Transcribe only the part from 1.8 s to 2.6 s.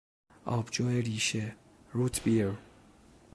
روت بیر